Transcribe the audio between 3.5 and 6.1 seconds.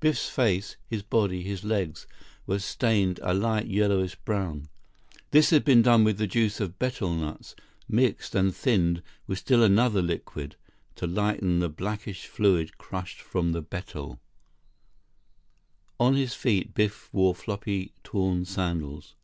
yellowish brown. This had been done